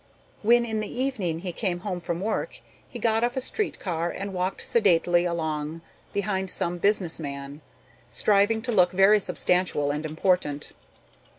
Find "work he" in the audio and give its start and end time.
2.21-2.97